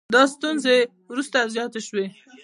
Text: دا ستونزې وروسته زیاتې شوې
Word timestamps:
دا 0.15 0.21
ستونزې 0.33 0.75
وروسته 1.11 1.37
زیاتې 1.53 1.81
شوې 1.87 2.05